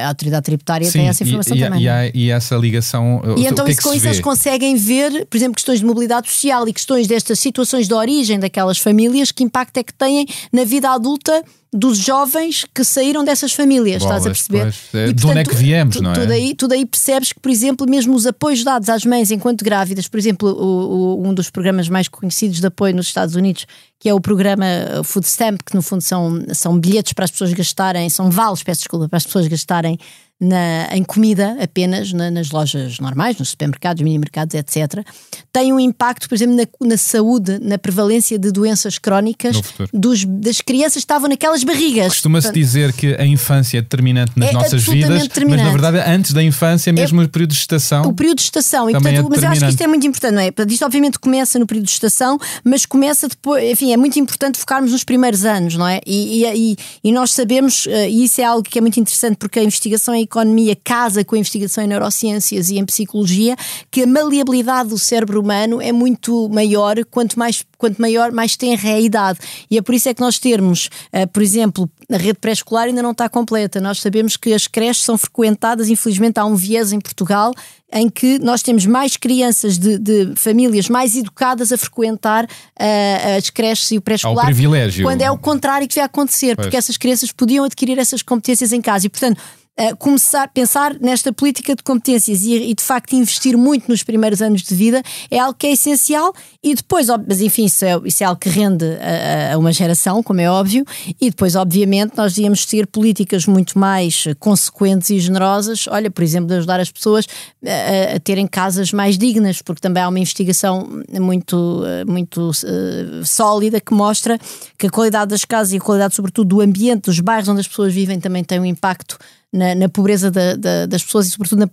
[0.03, 1.83] a autoridade tributária Sim, tem essa informação e, também.
[1.83, 2.11] E, é?
[2.15, 3.21] e, essa ligação.
[3.37, 6.29] E então, que é que com isso, eles conseguem ver, por exemplo, questões de mobilidade
[6.29, 10.65] social e questões destas situações de origem daquelas famílias, que impacto é que têm na
[10.65, 14.63] vida adulta dos jovens que saíram dessas famílias, Bolas, estás a perceber?
[14.63, 16.15] Pois, é, e, portanto, de onde é que viemos, tu, não é?
[16.15, 19.65] Tu daí, tu daí percebes que, por exemplo, mesmo os apoios dados às mães enquanto
[19.65, 23.67] grávidas, por exemplo, o, o, um dos programas mais conhecidos de apoio nos Estados Unidos,
[24.01, 24.65] que é o programa
[25.05, 28.81] Food Stamp, que no fundo são, são bilhetes para as pessoas gastarem, são vales, peço
[28.81, 29.99] desculpa, para as pessoas gastarem
[30.41, 35.05] na, em comida apenas, na, nas lojas normais, nos supermercados, mini-mercados, etc.,
[35.53, 39.61] tem um impacto, por exemplo, na, na saúde, na prevalência de doenças crónicas
[39.93, 42.09] dos, das crianças que estavam naquelas barrigas.
[42.15, 46.33] Costuma-se dizer que a infância é determinante nas é nossas vidas, mas na verdade, antes
[46.33, 48.03] da infância, mesmo é, o período de estação.
[48.03, 50.35] O período de estação, e, portanto, é mas eu acho que isto é muito importante,
[50.35, 50.53] não é?
[50.69, 54.93] Isto, obviamente, começa no período de estação, mas começa depois, enfim, é muito importante focarmos
[54.93, 56.01] nos primeiros anos, não é?
[56.07, 59.59] E, e, e nós sabemos, eh, e isso é algo que é muito interessante, porque
[59.59, 63.57] a investigação é economia casa com a investigação em neurociências e em psicologia,
[63.91, 68.91] que a maleabilidade do cérebro humano é muito maior quanto mais quanto maior, mais tenra
[68.91, 69.39] é a idade.
[69.71, 73.03] E é por isso é que nós termos, uh, por exemplo, a rede pré-escolar ainda
[73.03, 73.81] não está completa.
[73.81, 77.55] Nós sabemos que as creches são frequentadas, infelizmente há um viés em Portugal
[77.93, 83.51] em que nós temos mais crianças de, de famílias mais educadas a frequentar uh, as
[83.51, 84.45] creches e o pré-escolar.
[84.45, 85.05] privilégio.
[85.05, 86.67] Quando é o contrário que vai acontecer, pois.
[86.67, 89.07] porque essas crianças podiam adquirir essas competências em casa.
[89.07, 89.41] E, portanto,
[89.79, 94.03] uh, começar a pensar nesta política de competências e, e, de facto investir muito nos
[94.03, 98.01] primeiros anos de vida é algo que é essencial e depois, mas enfim, isso é,
[98.05, 100.85] isso é algo que rende a, a, uma geração, como é óbvio,
[101.21, 106.49] e depois, obviamente, nós devíamos ter políticas muito mais consequentes e generosas, olha, por exemplo,
[106.49, 107.27] de ajudar as pessoas
[107.65, 110.89] a, a terem casas mais dignas, porque também há uma investigação
[111.21, 114.39] muito, muito uh, sólida que mostra
[114.79, 117.69] que a qualidade das casas e a qualidade, sobretudo, do ambiente, dos bairros onde as
[117.69, 119.19] pessoas vivem também tem um impacto
[119.53, 121.69] na, na pobreza da, da, das pessoas e, sobretudo, na,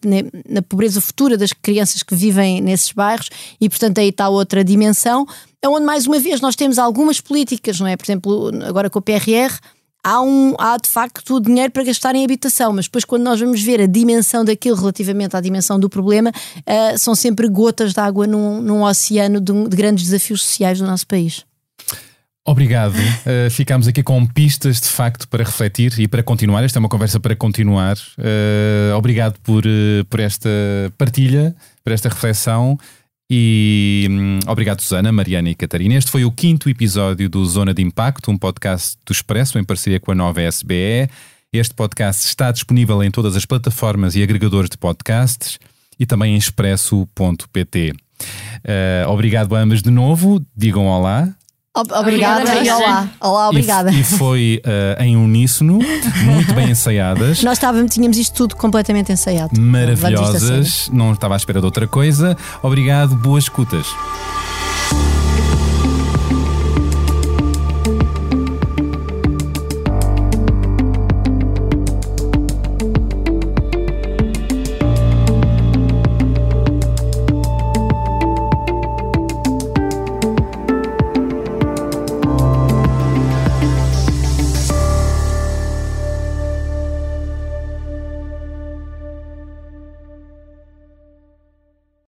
[0.50, 5.26] na, pobreza futura das crianças que vivem nesses bairros, e, portanto, aí está outra dimensão,
[5.62, 7.96] é onde, mais uma vez, nós temos algumas políticas, não é?
[7.96, 9.58] Por exemplo, agora com o PRR.
[10.04, 13.62] Há, um, há de facto dinheiro para gastar em habitação, mas depois, quando nós vamos
[13.62, 18.26] ver a dimensão daquilo relativamente à dimensão do problema, uh, são sempre gotas de água
[18.26, 21.47] num, num oceano de, de grandes desafios sociais do nosso país.
[22.48, 22.96] Obrigado.
[22.96, 26.64] Uh, ficamos aqui com pistas de facto para refletir e para continuar.
[26.64, 27.98] Esta é uma conversa para continuar.
[28.18, 30.50] Uh, obrigado por, uh, por esta
[30.98, 32.80] partilha, por esta reflexão.
[33.30, 35.96] E um, obrigado, Susana, Mariana e Catarina.
[35.96, 40.00] Este foi o quinto episódio do Zona de Impacto, um podcast do Expresso em parceria
[40.00, 41.10] com a nova SBE.
[41.52, 45.60] Este podcast está disponível em todas as plataformas e agregadores de podcasts
[46.00, 47.94] e também em expresso.pt.
[49.10, 50.42] obrigado a ambas de novo.
[50.56, 51.37] Digam olá.
[51.82, 53.10] Obrigada, obrigada e olá.
[53.20, 53.92] Olá, obrigada.
[53.92, 55.80] E, e foi uh, em uníssono,
[56.24, 57.44] muito bem ensaiadas.
[57.44, 59.60] Nós estávamos, tínhamos isto tudo completamente ensaiado.
[59.60, 62.36] Maravilhosas, não estava à espera de outra coisa.
[62.64, 63.88] Obrigado, boas escutas.